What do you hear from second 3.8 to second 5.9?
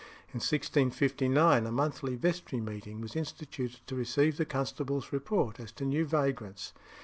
to receive the constable's report as to